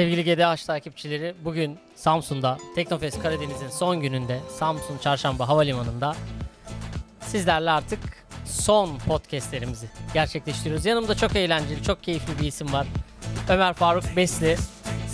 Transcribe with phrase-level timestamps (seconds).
[0.00, 6.16] Sevgili GDH takipçileri bugün Samsun'da Teknofest Karadeniz'in son gününde Samsun Çarşamba Havalimanı'nda
[7.20, 7.98] sizlerle artık
[8.44, 10.86] son podcastlerimizi gerçekleştiriyoruz.
[10.86, 12.86] Yanımda çok eğlenceli, çok keyifli bir isim var.
[13.48, 14.56] Ömer Faruk Besli,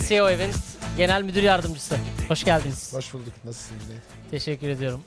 [0.07, 1.97] CEO Events Genel Müdür Yardımcısı.
[2.27, 2.93] Hoş geldiniz.
[2.93, 3.33] Hoş bulduk.
[3.45, 3.83] Nasılsınız?
[4.31, 5.03] Teşekkür ediyorum.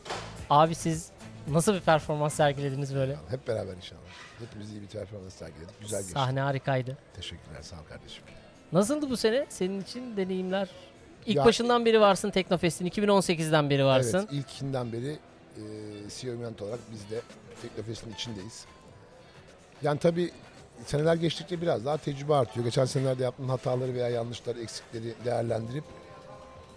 [0.50, 1.10] Abi siz
[1.48, 3.16] nasıl bir performans sergilediniz böyle?
[3.30, 4.00] Hep beraber inşallah.
[4.38, 5.80] Hepimiz iyi bir performans sergiledik.
[5.80, 6.12] Güzel geçti.
[6.12, 6.98] Sahne harikaydı.
[7.16, 7.62] Teşekkürler.
[7.62, 8.24] Sağ ol kardeşim.
[8.72, 10.68] Nasıldı bu sene senin için deneyimler?
[11.26, 12.86] İlk Ya- başından beri varsın Teknofest'in.
[12.86, 14.18] 2018'den beri varsın.
[14.18, 15.18] Evet, ilkinden beri
[15.56, 15.62] e,
[16.18, 17.20] CEO Event olarak biz de
[17.62, 18.64] Teknofest'in içindeyiz.
[19.82, 20.30] Yani tabii
[20.86, 22.64] seneler geçtikçe biraz daha tecrübe artıyor.
[22.66, 25.84] Geçen senelerde yaptığın hataları veya yanlışları, eksikleri değerlendirip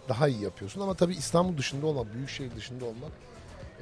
[0.09, 0.81] daha iyi yapıyorsun.
[0.81, 3.11] Ama tabii İstanbul dışında olmak, büyükşehir dışında olmak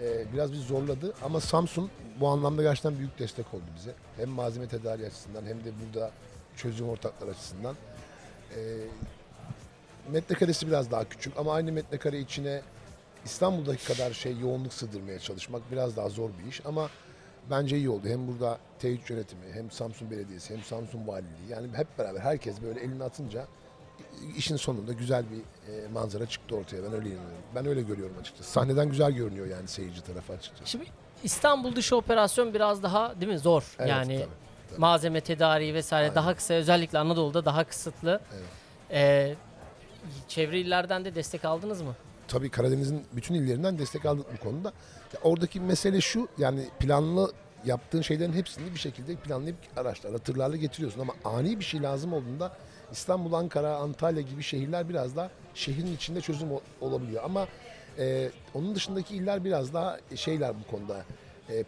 [0.01, 1.13] e, biraz bizi zorladı.
[1.23, 3.93] Ama Samsun bu anlamda gerçekten büyük destek oldu bize.
[4.17, 6.11] Hem malzeme tedariği açısından hem de burada
[6.57, 7.75] çözüm ortaklar açısından.
[8.55, 8.61] E,
[10.11, 12.61] metrekaresi biraz daha küçük ama aynı metrekare içine
[13.25, 16.89] İstanbul'daki kadar şey yoğunluk sığdırmaya çalışmak biraz daha zor bir iş ama
[17.49, 18.07] bence iyi oldu.
[18.07, 22.79] Hem burada T3 yönetimi, hem Samsun Belediyesi, hem Samsun Valiliği yani hep beraber herkes böyle
[22.79, 23.45] elini atınca
[24.37, 26.83] işin sonunda güzel bir e, manzara çıktı ortaya.
[26.83, 27.43] Ben öyle inanıyorum.
[27.55, 28.51] Ben öyle görüyorum açıkçası.
[28.51, 30.71] Sahneden güzel görünüyor yani seyirci tarafı açıkçası.
[30.71, 30.85] Şimdi
[31.23, 33.75] İstanbul dışı operasyon biraz daha değil mi zor?
[33.79, 34.50] Evet, yani tabii, tabii.
[34.77, 36.15] Malzeme tedariği vesaire Aynen.
[36.15, 38.21] daha kısa özellikle Anadolu'da daha kısıtlı.
[38.33, 38.43] Evet.
[38.91, 39.35] Ee,
[40.27, 41.95] çevre illerden de destek aldınız mı?
[42.27, 44.67] tabii Karadeniz'in bütün illerinden destek aldık bu konuda.
[45.13, 47.31] Ya oradaki mesele şu yani planlı
[47.65, 52.51] yaptığın şeylerin hepsini bir şekilde planlayıp araçlarla, tırlarla getiriyorsun ama ani bir şey lazım olduğunda
[52.91, 57.47] İstanbul, Ankara, Antalya gibi şehirler biraz daha şehrin içinde çözüm ol- olabiliyor ama
[57.99, 61.05] e, onun dışındaki iller biraz daha şeyler bu konuda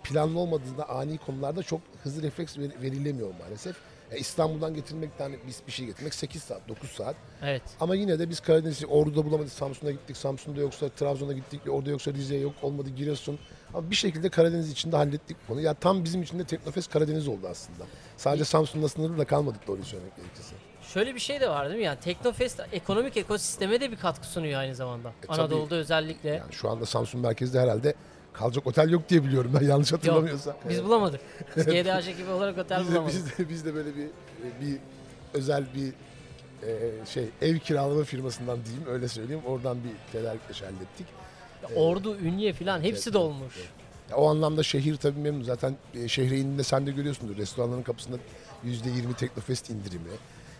[0.03, 3.75] planlı olmadığında ani konularda çok hızlı refleks ver- verilemiyor maalesef.
[4.11, 7.15] E, İstanbul'dan getirmekten bir, bir şey getirmek 8 saat, 9 saat.
[7.43, 7.61] Evet.
[7.79, 9.51] Ama yine de biz Karadeniz'i Ordu'da bulamadık.
[9.51, 10.17] Samsun'a gittik.
[10.17, 11.61] Samsun'da yoksa Trabzon'a gittik.
[11.69, 12.53] Orada yoksa Rize yok.
[12.61, 13.39] Olmadı Giresun.
[13.73, 15.65] Ama bir şekilde Karadeniz içinde hallettik bu konuyu.
[15.65, 17.83] Ya tam bizim için de Teknofest Karadeniz oldu aslında.
[18.17, 20.55] Sadece Samsun'la sınırlı da kalmadık doğruyu söylemek gerekirse.
[20.81, 21.85] Şöyle bir şey de var değil mi?
[21.85, 25.09] Yani Teknofest ekonomik ekosisteme de bir katkı sunuyor aynı zamanda.
[25.09, 25.41] E, tabii.
[25.41, 26.29] Anadolu'da özellikle.
[26.29, 27.93] Yani şu anda Samsun merkezde herhalde
[28.33, 30.55] kalacak otel yok diye biliyorum ben yanlış hatırlamıyorsam.
[30.69, 30.85] Biz Evet.
[30.87, 31.21] bulamadık.
[31.57, 33.15] Biz GDH ekibi olarak otel biz de, bulamadık.
[33.15, 34.07] biz de biz de böyle bir
[34.61, 34.77] bir
[35.33, 35.93] özel bir
[36.67, 39.41] e, şey ev kiralama firmasından diyeyim öyle söyleyeyim.
[39.45, 41.07] Oradan bir tedarikleş hallettik.
[41.75, 43.53] Ordu, Ünye falan hepsi evet, dolmuş.
[44.09, 45.43] Ya o anlamda şehir tabii memnun.
[45.43, 47.37] Zaten e, şehre indiğinde sen de görüyorsundur.
[47.37, 48.17] Restoranların kapısında
[48.65, 50.09] %20 Teknofest indirimi.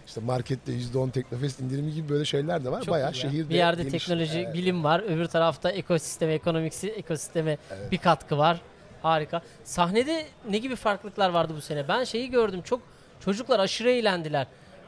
[0.07, 2.81] İşte markette %10 Teknofest indirimi gibi böyle şeyler de var.
[2.81, 3.13] Çok Bayağı ya.
[3.13, 4.99] şehirde bir yerde geliş- teknoloji, Evet, bilim var.
[4.99, 7.91] Öbür tarafta ekosisteme, ekonomiksi, ekosisteme Evet.
[7.91, 8.61] bir katkı var.
[9.01, 9.41] Harika.
[9.63, 11.87] Sahnede ne gibi farklılıklar vardı bu sene?
[11.87, 12.61] Ben şeyi gördüm.
[12.61, 12.81] Çok
[13.25, 14.47] çocuklar aşırı eğlendiler.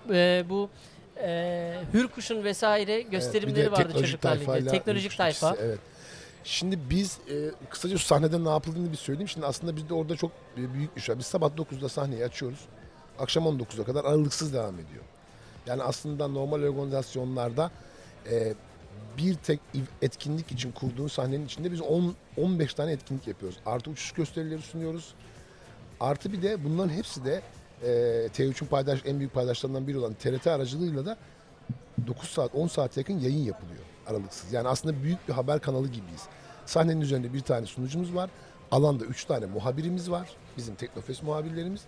[0.09, 0.69] Ee, bu
[1.21, 4.45] e, Hürkuş'un vesaire evet, bir de gösterimleri vardı teknolojik çocuklarla ilgili.
[4.47, 5.55] tayfayla Teknolojik ilişkisi, tayfa.
[5.63, 5.79] Evet.
[6.43, 7.35] Şimdi biz e,
[7.69, 9.27] kısaca şu sahnede ne yapıldığını bir söyleyeyim.
[9.29, 11.19] Şimdi aslında bizde orada çok e, büyük bir şey var.
[11.19, 12.59] Biz sabah 9'da sahneyi açıyoruz.
[13.19, 15.03] Akşam 19'a kadar aralıksız devam ediyor.
[15.67, 17.71] Yani aslında normal organizasyonlarda
[18.31, 18.53] e,
[19.17, 19.59] bir tek
[20.01, 23.59] etkinlik için kurduğun sahnenin içinde biz 10 15 tane etkinlik yapıyoruz.
[23.65, 25.13] Artı uçuş gösterileri sunuyoruz.
[25.99, 27.41] Artı bir de bunların hepsi de
[27.83, 27.89] e,
[28.27, 31.17] T3'ün paydaş, en büyük paydaşlarından biri olan TRT aracılığıyla da
[32.07, 34.53] 9 saat 10 saat yakın yayın yapılıyor aralıksız.
[34.53, 36.21] Yani aslında büyük bir haber kanalı gibiyiz.
[36.65, 38.29] Sahnenin üzerinde bir tane sunucumuz var.
[38.71, 40.29] Alanda 3 tane muhabirimiz var.
[40.57, 41.81] Bizim Teknofest muhabirlerimiz.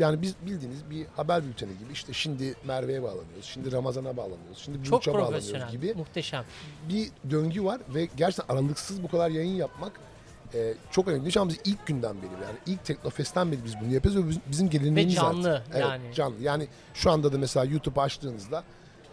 [0.00, 4.84] Yani biz bildiğiniz bir haber bülteni gibi işte şimdi Merve'ye bağlanıyoruz, şimdi Ramazan'a bağlanıyoruz, şimdi
[4.84, 6.44] Çok Burç'a bağlanıyoruz profesyonel, gibi muhteşem.
[6.88, 9.92] bir döngü var ve gerçekten aralıksız bu kadar yayın yapmak
[10.54, 11.32] e, çok önemli.
[11.32, 14.42] Şu an biz ilk günden beri yani ilk Teknofest'ten beri biz bunu yapıyoruz ve bizim,
[14.50, 15.62] bizim geleneğimiz Ve canlı.
[15.72, 16.14] Evet, yani.
[16.14, 16.42] canlı.
[16.42, 18.64] Yani şu anda da mesela YouTube açtığınızda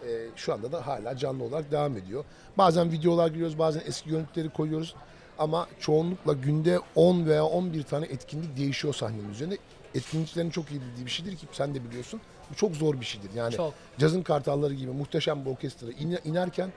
[0.06, 2.24] e, şu anda da hala canlı olarak devam ediyor.
[2.58, 4.94] Bazen videolar giriyoruz, bazen eski görüntüleri koyuyoruz.
[5.38, 9.58] Ama çoğunlukla günde 10 veya 11 tane etkinlik değişiyor sahnenin üzerinde.
[9.94, 12.20] Etkinliklerin çok iyi bildiği bir şeydir ki sen de biliyorsun.
[12.50, 13.30] Bu çok zor bir şeydir.
[13.34, 13.74] Yani Çok.
[13.98, 16.72] cazın kartalları gibi muhteşem bir orkestra ine- inerken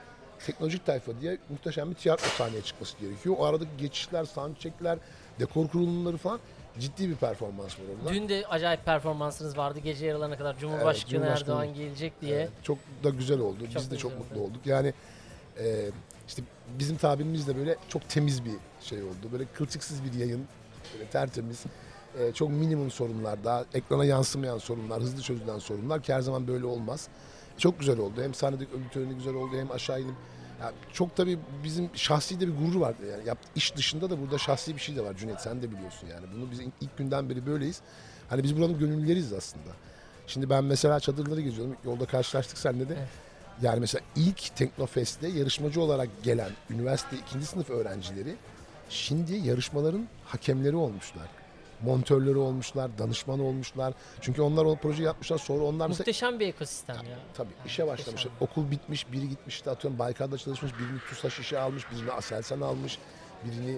[0.46, 3.36] teknolojik tayfa diye muhteşem bir tiyatro sahneye çıkması gerekiyor.
[3.40, 4.98] O aradaki geçişler, soundcheckler,
[5.40, 6.40] dekor kurulumları falan
[6.80, 8.14] ciddi bir performans var orada.
[8.14, 10.58] Dün de acayip performansınız vardı gece yarılarına kadar.
[10.58, 11.56] Cumhurbaşkanı, Cumhurbaşkanı.
[11.56, 12.36] Erdoğan gelecek diye.
[12.36, 13.58] Evet, çok da güzel oldu.
[13.74, 14.44] Çok Biz de çok mutlu oldu.
[14.50, 14.66] olduk.
[14.66, 14.94] Yani
[15.60, 15.90] e,
[16.28, 16.44] işte
[16.80, 19.30] bizim tabirimiz de böyle çok temiz bir şey oldu.
[19.32, 20.46] Böyle kılçıksız bir yayın,
[20.94, 21.64] böyle tertemiz.
[22.20, 26.66] E, çok minimum sorunlar, daha ekrana yansımayan sorunlar, hızlı çözülen sorunlar ki her zaman böyle
[26.66, 27.08] olmaz.
[27.58, 28.24] Çok güzel oldu.
[28.24, 30.16] Hem sahnedeki ödül töreni güzel oldu hem aşağı inip
[30.62, 32.96] ya çok tabii bizim şahsi de bir gurur var.
[33.12, 36.08] Yani yap, iş dışında da burada şahsi bir şey de var Cüneyt sen de biliyorsun
[36.08, 36.26] yani.
[36.36, 37.82] Bunu biz ilk günden beri böyleyiz.
[38.30, 39.70] Hani biz buranın gönüllüleriyiz aslında.
[40.28, 41.76] Şimdi ben mesela çadırları geziyorum.
[41.86, 42.94] Yolda karşılaştık seninle de.
[42.94, 43.08] Evet.
[43.62, 48.36] Yani mesela ilk Teknofest'te yarışmacı olarak gelen üniversite ikinci sınıf öğrencileri
[48.90, 51.41] şimdi yarışmaların hakemleri olmuşlar.
[51.86, 53.94] Montörleri olmuşlar, danışman olmuşlar.
[54.22, 55.38] Çünkü onlar o projeyi yapmışlar.
[55.38, 57.20] Sonra onlar mesela Muhteşem bir ekosistem ya.
[57.34, 58.34] Tabii işe başlamışlar.
[58.40, 62.98] Okul bitmiş, biri gitmiş işte atıyorum Baykar'da çalışmış, birini TUSAŞ işe almış, birini Aselsan almış,
[63.46, 63.78] birini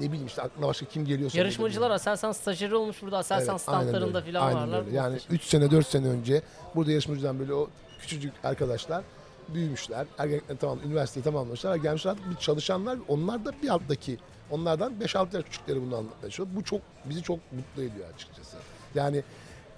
[0.00, 1.38] ne bileyim işte aklına başka kim geliyorsa.
[1.38, 4.86] Yarışmacılar Aselsan stajyeri olmuş burada Aselsan Evet, standlarında falan varlar.
[4.86, 4.96] öyle.
[4.96, 5.34] Yani Muhteşem.
[5.36, 6.42] 3 sene 4 sene önce
[6.74, 7.70] burada yarışmacıdan böyle o
[8.00, 9.04] küçücük arkadaşlar
[9.54, 10.06] büyümüşler.
[10.18, 11.76] Ergenlikten tamam üniversiteyi tamamlamışlar.
[11.76, 14.18] Gelmişler artık bir çalışanlar onlar da bir alttaki
[14.50, 16.48] onlardan 5-6 yaş küçükleri bunu anlatıyor.
[16.56, 18.56] Bu çok bizi çok mutlu ediyor açıkçası.
[18.94, 19.22] Yani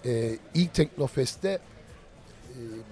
[0.05, 1.59] e, ilk Teknofest'te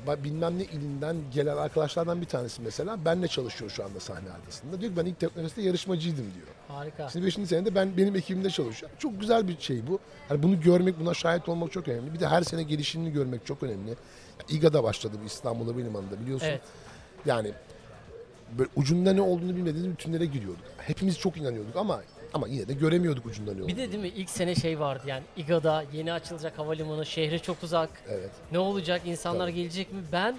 [0.08, 4.80] e, bilmem ne ilinden gelen arkadaşlardan bir tanesi mesela benle çalışıyor şu anda sahne arkasında.
[4.80, 6.46] Diyor ki ben ilk Teknofest'te yarışmacıydım diyor.
[6.68, 7.08] Harika.
[7.08, 7.34] Şimdi 5.
[7.34, 8.90] senede ben benim ekibimde çalışıyor.
[8.98, 9.98] Çok güzel bir şey bu.
[10.28, 12.14] Hani bunu görmek, buna şahit olmak çok önemli.
[12.14, 13.94] Bir de her sene gelişimini görmek çok önemli.
[14.48, 16.46] İGA'da başladı bu İstanbul'da benim anında biliyorsun.
[16.46, 16.60] Evet.
[17.26, 17.52] Yani
[18.58, 20.64] böyle ucunda ne olduğunu bilmediğimiz bütünlere giriyorduk.
[20.78, 22.00] Hepimiz çok inanıyorduk ama
[22.34, 23.68] ama yine de göremiyorduk ucunda ne olduğunu.
[23.68, 27.62] Bir de değil mi ilk sene şey vardı yani İGA'da yeni açılacak havalimanı şehre çok
[27.62, 27.90] uzak.
[28.08, 28.30] Evet.
[28.52, 29.54] Ne olacak insanlar Tabii.
[29.54, 30.02] gelecek mi?
[30.12, 30.36] Ben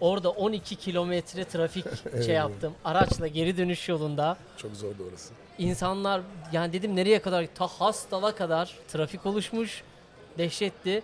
[0.00, 1.84] orada 12 kilometre trafik
[2.26, 2.72] şey yaptım.
[2.84, 4.36] Araçla geri dönüş yolunda.
[4.56, 5.34] Çok zordu orası.
[5.58, 6.20] İnsanlar
[6.52, 9.82] yani dedim nereye kadar ta Hastal'a kadar trafik oluşmuş.
[10.38, 11.02] Dehşetti.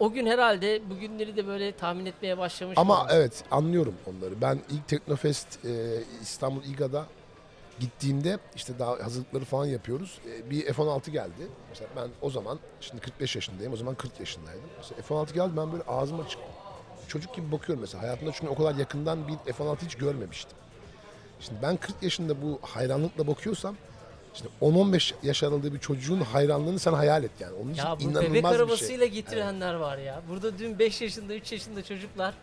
[0.00, 2.78] O gün herhalde bugünleri de böyle tahmin etmeye başlamış.
[2.78, 4.40] Ama evet anlıyorum onları.
[4.40, 5.70] Ben ilk Teknofest e,
[6.22, 7.06] İstanbul İGA'da
[7.80, 10.18] gittiğimde işte daha hazırlıkları falan yapıyoruz.
[10.30, 11.48] E, bir F-16 geldi.
[11.68, 13.72] Mesela ben o zaman şimdi 45 yaşındayım.
[13.72, 14.62] O zaman 40 yaşındaydım.
[14.76, 16.40] Mesela F-16 geldi ben böyle ağzım açık.
[17.08, 18.02] Çocuk gibi bakıyorum mesela.
[18.02, 20.58] Hayatımda çünkü o kadar yakından bir F-16 hiç görmemiştim.
[21.40, 23.76] Şimdi ben 40 yaşında bu hayranlıkla bakıyorsam
[24.34, 27.54] işte 10-15 yaş aralığı bir çocuğun hayranlığını sen hayal et yani.
[27.62, 28.56] Onun için Ya bu inanılmaz bebek şey.
[28.56, 30.22] arabasıyla getirenler var ya.
[30.28, 32.34] Burada dün 5 yaşında 3 yaşında çocuklar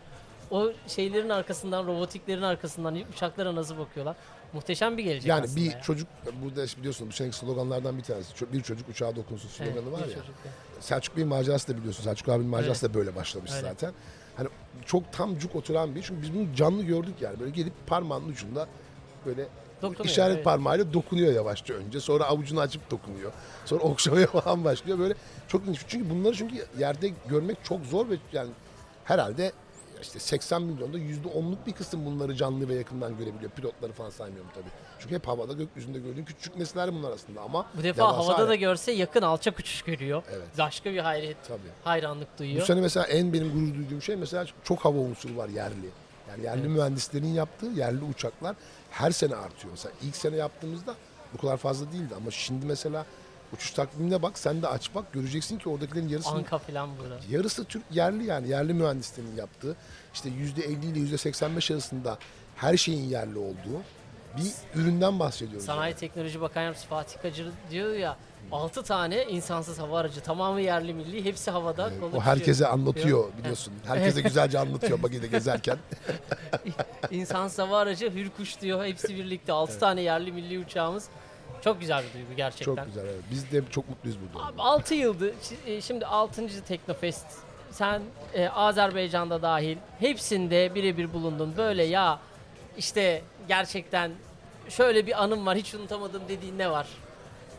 [0.50, 4.16] o şeylerin arkasından robotiklerin arkasından uçaklara nasıl bakıyorlar.
[4.52, 5.80] Muhteşem bir gelecek Yani bir ya.
[5.82, 6.08] çocuk
[6.44, 8.52] burada biliyorsun bu seneki sloganlardan bir tanesi.
[8.52, 10.14] Bir çocuk uçağa dokunsun Evet, sloganı var bir ya.
[10.16, 10.52] çocuk ya.
[10.80, 12.04] Selçuk Bey'in macerası da biliyorsun.
[12.04, 13.62] Selçuk abinin macerası da böyle başlamış Öyle.
[13.62, 13.92] zaten.
[14.36, 14.48] Hani
[14.86, 16.02] çok tam cuk oturan bir.
[16.02, 17.40] Çünkü biz bunu canlı gördük yani.
[17.40, 18.66] Böyle gelip parmağının ucunda
[19.26, 19.46] böyle
[19.82, 20.44] Dokunuyor, işaret evet.
[20.44, 22.00] parmağıyla dokunuyor yavaşça önce.
[22.00, 23.32] Sonra avucunu açıp dokunuyor.
[23.64, 24.98] Sonra okşamaya falan başlıyor.
[24.98, 25.14] Böyle
[25.48, 25.80] çok ilginç.
[25.88, 28.50] Çünkü bunları çünkü yerde görmek çok zor ve yani
[29.04, 29.52] herhalde
[30.02, 33.50] işte 80 milyonda %10'luk bir kısım bunları canlı ve yakından görebiliyor.
[33.50, 34.70] Pilotları falan saymıyorum tabii.
[34.98, 38.92] Çünkü hep havada gökyüzünde gördüğün küçük nesneler bunlar aslında ama Bu defa havada da görse
[38.92, 40.22] yakın alçak uçuş görüyor.
[40.30, 40.58] Evet.
[40.58, 41.60] Başka bir hayret, Tabii.
[41.84, 42.66] hayranlık Bu duyuyor.
[42.66, 45.90] sene mesela en benim gurur duyduğum şey mesela çok hava unsuru var yerli.
[46.30, 48.56] Yani yerli mühendislerin yaptığı yerli uçaklar
[48.90, 49.70] her sene artıyor.
[49.70, 50.94] Mesela ilk sene yaptığımızda
[51.34, 53.06] bu kadar fazla değildi ama şimdi mesela
[53.52, 57.18] uçuş takvimine bak sen de aç bak göreceksin ki oradakilerin yarısının Anka falan burada.
[57.30, 59.76] yarısı Türk yerli yani yerli mühendislerin yaptığı
[60.14, 62.18] işte yüzde 50 ile yüzde 85 arasında
[62.56, 63.82] her şeyin yerli olduğu
[64.36, 65.66] bir üründen bahsediyoruz.
[65.66, 68.16] Sanayi Teknoloji Bakan Yardımcısı Fatih Kacır diyor ya
[68.52, 71.90] 6 tane insansız hava aracı tamamı yerli milli hepsi havada.
[72.02, 72.70] Evet, o herkese uçuyor.
[72.70, 73.74] anlatıyor biliyorsun.
[73.86, 75.78] Herkese güzelce anlatıyor bagide gezerken.
[77.10, 81.08] İnsansız hava aracı Hürkuş diyor hepsi birlikte 6 tane yerli milli uçağımız.
[81.64, 82.74] Çok güzel bir duygu gerçekten.
[82.76, 83.24] Çok güzel evet.
[83.30, 84.46] Biz de çok mutluyuz burada.
[84.46, 85.34] Abi 6 yıldı.
[85.66, 86.64] E, Şimdi 6.
[86.64, 87.26] Teknofest.
[87.70, 88.02] Sen
[88.34, 91.54] e, Azerbaycan'da dahil hepsinde birebir bulundun.
[91.56, 92.18] Böyle ya
[92.78, 94.10] işte gerçekten
[94.68, 96.86] şöyle bir anım var hiç unutamadım dediğin ne var?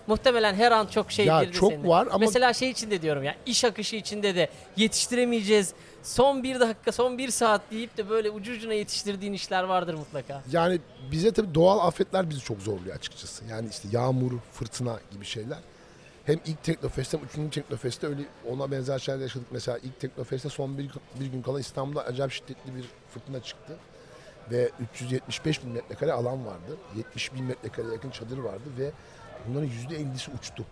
[0.07, 1.87] Muhtemelen her an çok şey Ya girdi çok senin.
[1.87, 5.73] var ama- Mesela şey içinde diyorum ya iş akışı içinde de yetiştiremeyeceğiz.
[6.03, 10.43] Son bir dakika, son bir saat deyip de böyle ucu ucuna yetiştirdiğin işler vardır mutlaka.
[10.51, 10.79] Yani
[11.11, 13.45] bize tabii doğal afetler bizi çok zorluyor açıkçası.
[13.45, 15.57] Yani işte yağmur, fırtına gibi şeyler.
[16.25, 19.47] Hem ilk Teknofest'te hem üçüncü Teknofest'te öyle ona benzer şeyler yaşadık.
[19.51, 20.89] Mesela ilk Teknofest'te son bir,
[21.19, 23.77] bir gün kala İstanbul'da acayip şiddetli bir fırtına çıktı.
[24.51, 26.77] Ve 375 bin metrekare alan vardı.
[26.97, 28.91] 70 bin metrekare yakın çadır vardı ve
[29.47, 30.65] bunların %50'si uçtu.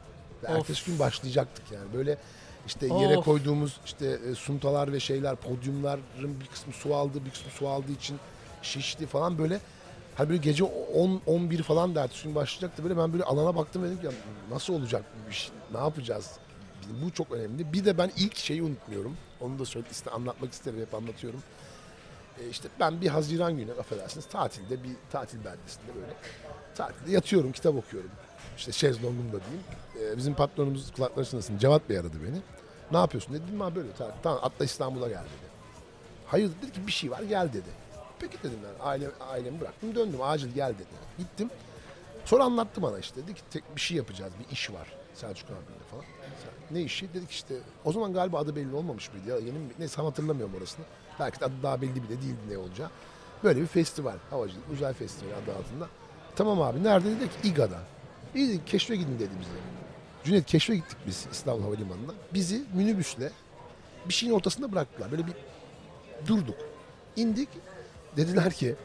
[0.43, 0.55] Ve Of.
[0.55, 1.93] ertesi gün başlayacaktık yani.
[1.93, 2.17] Böyle
[2.67, 3.25] işte yere Of.
[3.25, 7.91] koyduğumuz işte e, suntalar ve şeyler, podyumların bir kısmı su aldı, bir kısmı su aldığı
[7.91, 8.17] için
[8.61, 9.59] şişti falan böyle.
[10.15, 12.83] Hani böyle gece 10 11 falan da ertesi gün başlayacaktı.
[12.83, 14.11] Böyle ben böyle alana baktım ve dedim ki "Ya
[14.51, 15.49] nasıl olacak bu iş?
[15.73, 16.31] Ne yapacağız?
[17.05, 17.73] Bu çok önemli.
[17.73, 19.17] Bir de ben ilk şeyi unutmuyorum.
[19.41, 20.79] Onu da söyle, anlatmak isterim.
[20.81, 21.39] Hep anlatıyorum.
[22.43, 26.13] E işte ben bir Haziran günü affedersiniz tatilde bir tatil beldesinde böyle
[26.75, 28.11] tatilde yatıyorum kitap okuyorum.
[28.57, 29.63] İşte şezlongumda diyeyim.
[30.13, 32.41] E, bizim patronumuz kulakları çınlasın Cevat Bey aradı beni.
[32.91, 34.21] Ne yapıyorsun dedim ha böyle tatil.
[34.23, 35.49] Tamam atla İstanbul'a gel dedi.
[36.25, 37.69] Hayır dedi ki bir şey var gel dedi.
[38.19, 40.87] Peki dedim ben aile, ailemi bıraktım döndüm acil gel dedi.
[41.17, 41.49] Gittim.
[42.25, 45.83] Sonra anlattı bana işte dedi ki tek bir şey yapacağız bir iş var Selçuk abiyle
[45.91, 46.03] falan.
[46.71, 47.13] Ne işi?
[47.13, 47.55] Dedik işte
[47.85, 49.69] o zaman galiba adı belli olmamış mıydı ya yeni mi?
[49.79, 50.85] Neyse hatırlamıyorum orasını.
[51.19, 52.89] Belki de adı daha belli bile değildi ne olacağı.
[53.43, 54.15] Böyle bir festival.
[54.29, 55.87] Havacılık Uzay Festivali adı altında.
[56.35, 57.31] Tamam abi nerede dedik?
[57.43, 57.79] İGA'da.
[58.35, 59.51] İyi keşfe gidin dedi bize.
[60.23, 62.13] Cüneyt keşfe gittik biz İstanbul Havalimanı'na.
[62.33, 63.31] Bizi minibüsle
[64.09, 65.11] bir şeyin ortasında bıraktılar.
[65.11, 65.33] Böyle bir
[66.27, 66.57] durduk.
[67.15, 67.49] İndik.
[68.17, 68.75] Dediler ki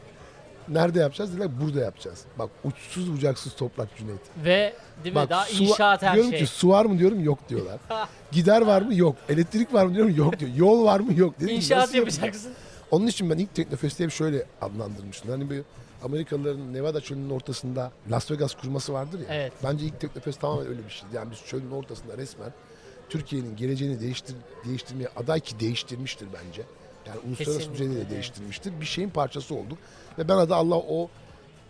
[0.69, 1.31] nerede yapacağız?
[1.31, 2.19] Dediler burada yapacağız.
[2.39, 4.19] Bak uçsuz bucaksız toprak Cüneyt.
[4.45, 5.21] Ve değil mi?
[5.21, 6.39] Bak, Daha su- inşaat her diyorum şey.
[6.39, 7.77] ki su var mı diyorum yok diyorlar.
[8.31, 9.15] Gider var mı yok.
[9.29, 10.51] Elektrik var mı diyorum yok diyor.
[10.55, 11.39] Yol var mı yok.
[11.39, 12.53] Dedim, İnşaat yapacaksın.
[12.91, 15.31] Onun için ben ilk Teknofest'i hep şöyle adlandırmıştım.
[15.31, 15.61] Hani bir
[16.03, 19.25] Amerikalıların Nevada çölünün ortasında Las Vegas kurması vardır ya.
[19.29, 19.53] Evet.
[19.63, 21.15] Bence ilk Teknofest tamamen öyle bir şeydi.
[21.15, 22.49] Yani biz çölün ortasında resmen
[23.09, 26.61] Türkiye'nin geleceğini değiştir, değiştirmeye aday ki değiştirmiştir bence.
[27.07, 28.81] Yani uluslararası Kesinlikle, düzeyde de değiştirmiştir.
[28.81, 29.77] Bir şeyin parçası olduk.
[30.17, 31.09] Ve ben adı Allah o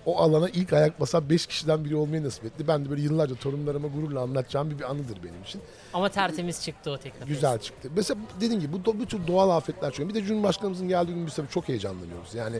[0.05, 2.67] o alana ilk ayak basan 5 kişiden biri olmayı nasip etti.
[2.67, 5.61] Ben de böyle yıllarca torunlarıma gururla anlatacağım bir, bir anıdır benim için.
[5.93, 7.27] Ama tertemiz çıktı o teknofest.
[7.27, 7.89] Güzel çıktı.
[7.95, 10.09] Mesela dediğim gibi bu, bu tür doğal afetler çıkıyor.
[10.09, 12.35] Bir de Cumhurbaşkanımızın geldiği gün biz tabii çok heyecanlanıyoruz.
[12.35, 12.59] Yani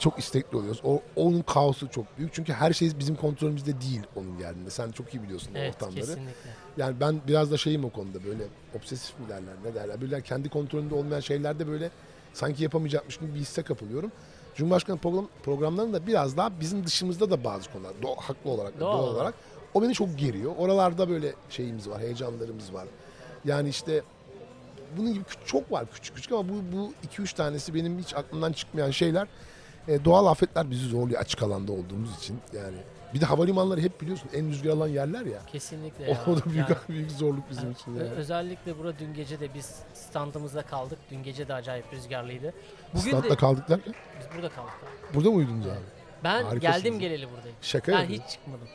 [0.00, 0.80] çok istekli oluyoruz.
[0.84, 2.34] O, onun kaosu çok büyük.
[2.34, 4.70] Çünkü her şey bizim kontrolümüzde değil onun geldiğinde.
[4.70, 6.00] Sen çok iyi biliyorsun o Evet ortamları.
[6.00, 6.50] kesinlikle.
[6.76, 8.42] Yani ben biraz da şeyim o konuda böyle
[8.78, 10.00] obsesif mi derler ne derler.
[10.00, 11.90] Böyle kendi kontrolünde olmayan şeylerde böyle
[12.34, 14.12] sanki yapamayacakmış gibi bir hisse kapılıyorum.
[14.54, 19.14] Cumhurbaşkanı program, programlarında biraz daha bizim dışımızda da bazı konular do- haklı olarak Doğal doğal,
[19.14, 19.34] olarak.
[19.74, 20.52] o beni çok geriyor.
[20.58, 22.88] Oralarda böyle şeyimiz var, heyecanlarımız var.
[23.44, 24.02] Yani işte
[24.96, 28.52] bunun gibi çok var küçük küçük ama bu bu 2 3 tanesi benim hiç aklımdan
[28.52, 29.28] çıkmayan şeyler.
[29.88, 32.38] E, doğal afetler bizi zorluyor açık alanda olduğumuz için.
[32.56, 32.76] Yani
[33.14, 35.38] bir de havalimanları hep biliyorsun en rüzgar alan yerler ya.
[35.52, 36.36] Kesinlikle O ya.
[36.36, 37.96] da büyük Yani- büyük zorluk bizim için.
[37.96, 38.10] Ö- Yani.
[38.14, 40.98] Özellikle burada dün gece de biz standımızda kaldık.
[41.10, 42.52] Dün gece de acayip rüzgarlıydı.
[42.94, 44.72] Bugün Standta de kaldık derken biz burada kaldık.
[45.14, 45.74] burada mı uyudunuz abi?
[46.24, 47.56] Ben Harikasınız geldim geleli buradayım.
[47.62, 48.68] Şaka Ben hiç çıkmadım.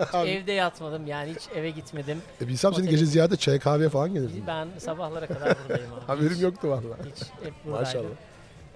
[0.12, 0.28] Abi.
[0.28, 2.18] Evde yatmadım yani hiç eve gitmedim.
[2.42, 4.44] E, bilsem seni Otel- gece ziyade çay kahveye falan gelirdim.
[4.46, 6.04] Ben sabahlara kadar buradayım abi.
[6.06, 6.80] Haberim Hiç- yoktu valla.
[6.82, 7.70] Hiç hep buradaydım.
[7.70, 8.14] Maşallah.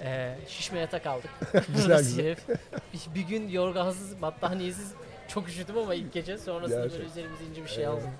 [0.00, 1.30] Ee, şişme yatak aldık.
[1.74, 2.36] Güzel, güzel.
[3.14, 4.92] Bir, gün yorgansız, battaniyesiz
[5.28, 7.06] çok üşüdüm ama ilk gece sonrasında böyle Gerçek.
[7.10, 7.94] üzerimize ince bir şey Evet.
[7.94, 8.10] aldım.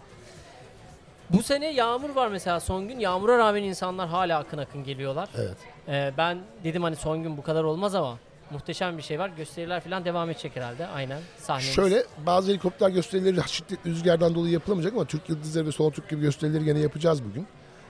[1.30, 2.98] Bu sene yağmur var mesela son gün.
[2.98, 5.28] Yağmura rağmen insanlar hala akın akın geliyorlar.
[5.38, 5.56] Evet.
[5.88, 8.18] Ee, ben dedim hani son gün bu kadar olmaz ama
[8.50, 9.30] muhteşem bir şey var.
[9.36, 10.86] Gösteriler falan devam edecek herhalde.
[10.86, 11.74] Aynen sahnemiz.
[11.74, 16.20] Şöyle bazı helikopter gösterileri şiddetli rüzgardan dolayı yapılamayacak ama Türk Yıldızları ve Sola Türk gibi
[16.20, 17.46] gösterileri gene yapacağız bugün.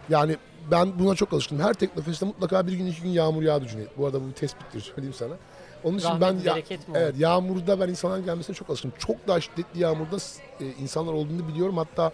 [0.08, 0.37] Yani
[0.70, 1.61] ben buna çok alıştım.
[1.61, 3.88] Her Teknofest'te mutlaka bir gün iki gün yağmur yağdı Cüneyt.
[3.99, 5.34] Bu arada bu bir tespittir söyleyeyim sana.
[5.84, 6.54] Onun için Rahmet, ben ya-
[6.94, 8.92] evet yağmurda ben insanların gelmesine çok alıştım.
[8.99, 10.16] Çok daha şiddetli yağmurda
[10.61, 11.76] e, insanlar olduğunu biliyorum.
[11.76, 12.12] Hatta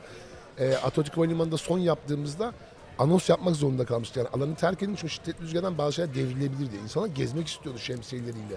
[0.59, 2.53] e, Atatürk Havalimanı'nda son yaptığımızda
[2.99, 4.19] anons yapmak zorunda kalmıştı.
[4.19, 6.83] Yani alanı terk edin çünkü şiddetli rüzgardan bazı şeyler devrilebilir diye.
[6.83, 8.55] İnsanlar gezmek istiyordu şemsiyeleriyle.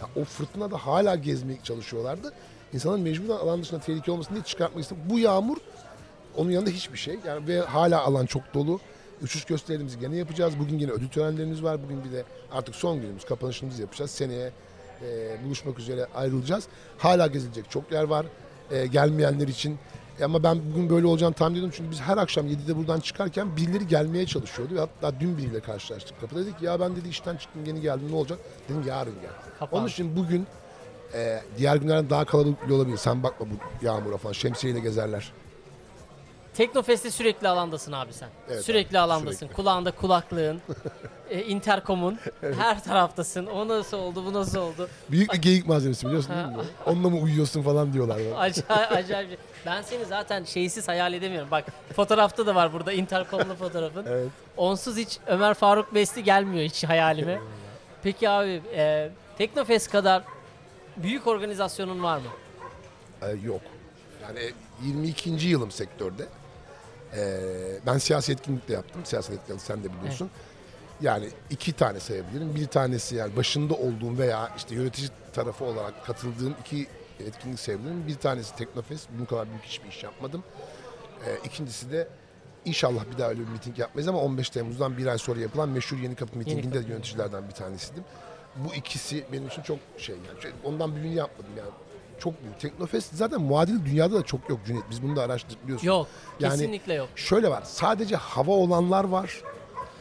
[0.00, 2.32] Ya o fırtınada hala gezmeye çalışıyorlardı.
[2.72, 5.00] İnsanlar mecburen alan dışında tehlike olmasın diye çıkartmak istedi.
[5.10, 5.56] Bu yağmur
[6.36, 7.18] onun yanında hiçbir şey.
[7.26, 8.80] Yani ve hala alan çok dolu.
[9.22, 10.54] Uçuş gösterilerimizi gene yapacağız.
[10.58, 11.82] Bugün yine ödül törenlerimiz var.
[11.84, 14.10] Bugün bir de artık son günümüz kapanışımızı yapacağız.
[14.10, 14.52] Seneye
[15.02, 16.64] e, buluşmak üzere ayrılacağız.
[16.98, 18.26] Hala gezilecek çok yer var.
[18.70, 19.78] E, gelmeyenler için.
[20.20, 21.74] E, ama ben bugün böyle olacağını tahmin ediyordum.
[21.76, 24.74] Çünkü biz her akşam 7'de buradan çıkarken birileri gelmeye çalışıyordu.
[24.74, 26.40] Ve hatta dün biriyle karşılaştık kapıda.
[26.40, 28.38] Dedik ya ben dedi işten çıktım yeni geldim ne olacak?
[28.68, 29.30] Dedim yarın gel.
[29.58, 29.80] Kapan.
[29.80, 30.46] Onun için bugün
[31.14, 32.96] e, diğer günlerden daha kalabalık olabilir.
[32.96, 34.32] Sen bakma bu yağmura falan.
[34.32, 35.32] Şemsiyeyle gezerler.
[36.54, 38.28] Teknofest'te sürekli alandasın abi sen.
[38.50, 39.38] Evet sürekli abi, alandasın.
[39.38, 39.54] sürekli.
[39.54, 40.60] Kulağında kulaklığın,
[41.30, 42.18] e, interkomun,
[42.58, 43.46] her taraftasın.
[43.46, 44.88] O nasıl oldu, bu nasıl oldu?
[45.10, 46.64] Büyük bir geyik malzemesi biliyorsun değil mi?
[46.86, 48.16] Onunla mı uyuyorsun falan diyorlar.
[48.38, 49.38] Acayip, acayip.
[49.66, 51.50] Ben seni zaten şeysiz hayal edemiyorum.
[51.50, 51.64] Bak
[51.96, 54.06] fotoğrafta da var burada interkomlu fotoğrafın.
[54.08, 54.28] Evet.
[54.56, 57.40] Onsuz hiç Ömer Faruk Besti gelmiyor hiç hayalime.
[58.02, 60.22] Peki abi e, Teknofest kadar
[60.96, 62.24] büyük organizasyonun var mı?
[63.22, 63.60] Ee, yok.
[64.22, 65.30] Yani 22.
[65.30, 66.22] yılım sektörde.
[67.16, 67.40] Ee,
[67.86, 69.00] ben siyasi etkinlik de yaptım.
[69.04, 70.30] Siyasal etkinlik sen de biliyorsun.
[71.00, 72.54] Yani iki tane sayabilirim.
[72.54, 76.86] Bir tanesi yani başında olduğum veya işte yönetici tarafı olarak katıldığım iki
[77.20, 78.06] etkinlik sayabilirim.
[78.06, 79.08] Bir tanesi Teknofest.
[79.16, 80.42] Bunun kadar büyük hiçbir iş yapmadım.
[81.26, 82.08] Ee, ikincisi de
[82.64, 85.96] inşallah bir daha öyle bir miting yapmayız ama 15 Temmuz'dan bir ay sonra yapılan meşhur
[85.96, 86.90] Yeni Kapı mitinginde Kapı.
[86.90, 88.04] yöneticilerden bir tanesiydim.
[88.56, 90.42] Bu ikisi benim için çok şey yani.
[90.42, 91.70] Şey, Ondan büyüğünü yapmadım yani.
[92.18, 92.60] Çok büyük.
[92.60, 94.84] Teknofest zaten muadili dünyada da çok yok Cüneyt.
[94.90, 95.86] Biz bunu da araştırdık biliyorsun.
[95.86, 96.06] Yok.
[96.40, 97.08] Yani- kesinlikle yok.
[97.16, 97.62] Şöyle var.
[97.66, 99.42] Sadece hava olanlar var.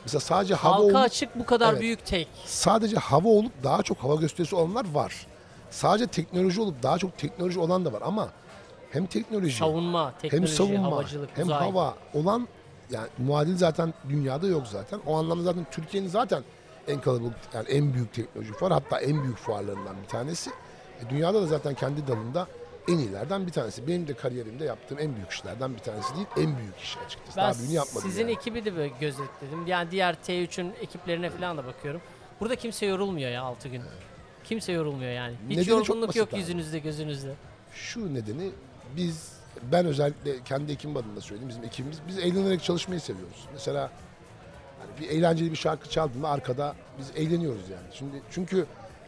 [0.05, 1.82] Mesela sadece hava Halka olup, açık bu kadar Evet.
[1.82, 2.27] büyük tek.
[2.46, 5.27] sadece hava olup daha çok hava gösterisi olanlar var.
[5.70, 8.29] Sadece teknoloji olup daha çok teknoloji olan da var ama
[8.91, 11.60] hem teknoloji Savunma, hem teknoloji, savunma havacılık, hem uzay.
[11.60, 12.48] hava olan
[12.91, 15.00] yani muadil zaten dünyada yok zaten.
[15.05, 16.43] O anlamda zaten Türkiye'nin zaten
[16.88, 20.51] en kalabalık yani en büyük teknoloji fuarı hatta en büyük fuarlarından bir tanesi.
[21.05, 22.47] E, dünyada da zaten kendi dalında
[22.88, 23.88] en iyilerden bir tanesi.
[23.88, 27.38] Benim de kariyerimde yaptığım en büyük işlerden bir tanesi değil, en büyük iş açıkçası.
[27.38, 28.31] Ben Daha büyüğünü yapmadım sizin yani.
[28.31, 29.67] ekibi de böyle gözetledim.
[29.67, 32.01] Yani diğer T3'ün ekiplerine falan da bakıyorum.
[32.39, 33.81] Burada kimse yorulmuyor ya 6 gün.
[34.43, 35.35] Kimse yorulmuyor yani.
[35.50, 36.39] Hiç Nedeni çok yorgunluk basit yok abi.
[36.39, 37.33] yüzünüzde gözünüzde.
[37.73, 38.51] Şu nedeni
[38.97, 39.31] biz,
[39.71, 43.45] ben özellikle kendi ekibim adına söyleyeyim, bizim ekibimiz, biz eğlenerek çalışmayı seviyoruz.
[43.53, 43.91] Mesela
[44.79, 47.88] hani bir eğlenceli bir şarkı çaldığında arkada biz eğleniyoruz yani.
[47.93, 48.65] Şimdi çünkü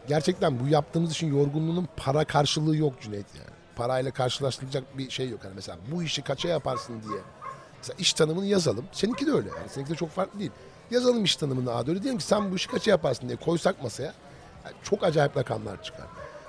[0.08, 3.50] gerçekten bu yaptığımız işin yorgunluğunun para karşılığı yok Cüneyt yani.
[3.76, 5.40] Parayla karşılaştırılacak bir şey yok.
[5.44, 7.20] Hani mesela bu işi kaça yaparsın diye.
[7.78, 8.86] Mesela iş tanımını yazalım.
[8.92, 9.70] Seninki de öyle yani.
[9.70, 10.52] Seninki de çok farklı değil.
[10.92, 11.90] Yazalım iş tanımını abi.
[11.92, 14.14] Öyle diyelim ki sen bu işi kaça yaparsın diye koysak masaya.
[14.66, 16.06] yani çok acayip rakamlar çıkar.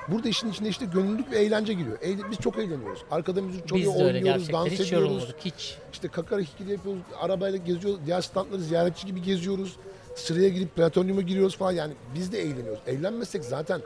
[0.08, 1.98] Burada işin içinde işte gönüllülük ve eğlence giriyor.
[2.00, 3.02] Eğle- biz çok eğleniyoruz.
[3.10, 4.60] Arkada müzik çalıyor, Biz de öyle oynuyoruz, gerçekten.
[4.64, 5.08] dans Hiç ediyoruz.
[5.10, 5.78] yorulmadık hiç.
[5.92, 9.76] İşte kakara hikili yapıyoruz, arabayla geziyoruz, diğer standları ziyaretçi gibi geziyoruz.
[10.16, 12.78] Sıraya girip platonyuma giriyoruz falan yani biz de eğleniyoruz.
[12.86, 13.80] Eğlenmezsek zaten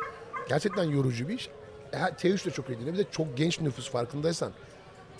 [0.48, 1.48] gerçekten yorucu bir iş.
[1.92, 2.92] E, ha, T3 de çok eğleniyor.
[2.94, 4.52] Bir de çok genç nüfus farkındaysan.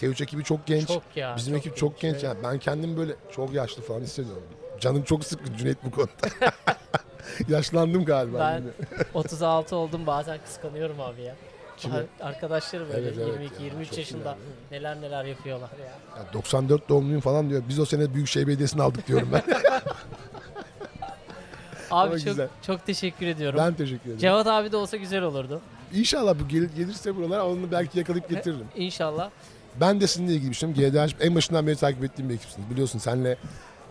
[0.00, 0.88] T3 ekibi çok genç.
[0.88, 1.34] Çok ya.
[1.36, 2.12] Bizim ekip çok genç.
[2.14, 2.24] evet.
[2.24, 4.42] Yani ben kendim böyle çok yaşlı falan hissediyorum.
[4.80, 6.10] Canım çok sıkkın Cüneyt bu konuda.
[7.48, 8.38] Yaşlandım galiba.
[8.38, 8.70] Ben yine.
[9.14, 11.36] 36 oldum bazen kıskanıyorum abi ya.
[11.76, 11.94] Kimi?
[11.94, 14.38] Ar- Arkadaşlarım böyle Evet, evet 22 ya, 23 çok yaşında ileride.
[14.70, 15.86] neler neler yapıyorlar ya.
[16.22, 17.62] Ya 94 doğumluyum falan diyor.
[17.68, 19.42] Biz o sene Büyükşehir Belediyesi'ni aldık diyorum ben.
[21.90, 22.48] Abi çok güzel.
[22.62, 23.58] çok teşekkür ediyorum.
[23.58, 24.18] ben teşekkür ederim.
[24.18, 25.60] Cevat abi de olsa güzel olurdu.
[25.94, 28.66] İnşallah bu gel- gelirse buralara onu belki yakalayıp getiririm.
[28.76, 29.30] İnşallah.
[29.80, 30.92] Ben de sizinle ilgili düşünüyorum.
[31.08, 32.70] GDH en başından beri takip ettiğim bir ekipsiniz.
[32.70, 33.36] Biliyorsun senle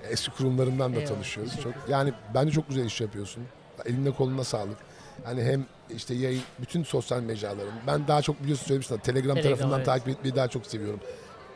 [0.10, 1.52] eski kurumlarından da Eyvallah, tanışıyoruz.
[1.52, 3.44] teşekkür Çok yani bence çok güzel iş yapıyorsun.
[3.86, 4.78] Eline koluna sağlık.
[5.26, 7.74] Yani hem işte yayın, bütün sosyal mecraların.
[7.88, 8.98] Ben daha çok biliyorsun söylemiştim.
[8.98, 9.86] Telegram, Telegram, tarafından evet.
[9.86, 11.00] takip etmeyi daha çok seviyorum.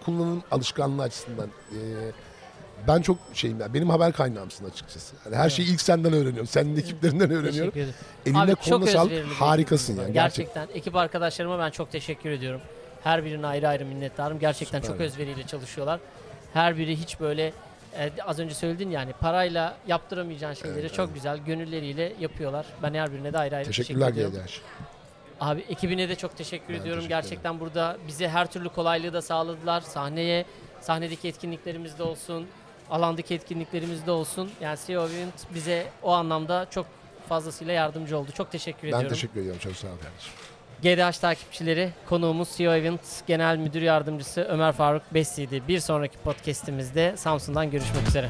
[0.05, 1.47] Kullanım alışkanlığı açısından.
[1.71, 1.77] Ee,
[2.87, 3.73] ben çok şeyim ya.
[3.73, 5.15] Benim haber kaynağımsın açıkçası.
[5.25, 6.47] Yani her şeyi ilk senden öğreniyorum.
[6.47, 7.73] Senin ekiplerinden öğreniyorum.
[8.25, 9.25] Eline Abi koluna sağlık.
[9.25, 10.13] Harikasın yani.
[10.13, 10.53] Gerçekten.
[10.53, 12.61] Gerçekten ekip arkadaşlarıma ben çok teşekkür ediyorum.
[13.03, 14.39] Her birine ayrı ayrı minnettarım.
[14.39, 14.93] Gerçekten Süper.
[14.93, 15.99] çok özveriyle çalışıyorlar.
[16.53, 17.53] Her biri hiç böyle
[17.99, 21.15] e, az önce söyledin yani parayla yaptıramayacağın şeyleri Evet, çok evet.
[21.15, 22.65] güzel gönülleriyle yapıyorlar.
[22.83, 24.47] Ben her birine de ayrı ayrı Teşekkürler teşekkür ediyorum.
[24.47, 24.83] GDH.
[25.41, 27.03] Abi ekibine de çok teşekkür Ben ediyorum.
[27.03, 29.81] teşekkür Gerçekten burada bize her türlü kolaylığı da sağladılar.
[29.81, 30.45] Sahneye,
[30.81, 32.47] sahnedeki etkinliklerimizde olsun,
[32.89, 34.51] alandaki etkinliklerimizde olsun.
[34.61, 36.85] Yani CEO Event bize o anlamda çok
[37.29, 38.31] fazlasıyla yardımcı oldu.
[38.31, 39.09] Çok teşekkür Ben ediyorum.
[39.09, 39.59] teşekkür ediyorum.
[39.63, 40.33] Çok sağ ol kardeşim.
[40.83, 45.67] GDH takipçileri konuğumuz CEO Event Genel Müdür Yardımcısı Ömer Faruk Bessi'ydi.
[45.67, 48.29] Bir sonraki podcast'imizde Samsun'dan görüşmek üzere.